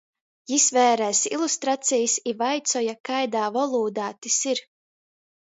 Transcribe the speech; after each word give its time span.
Jis 0.51 0.63
vērēs 0.77 1.19
ilustracejis 1.37 2.17
i 2.33 2.35
vaicuoja, 2.41 2.97
kaidā 3.11 3.47
volūdā 3.59 4.11
tys 4.25 4.43
ir. 4.55 4.67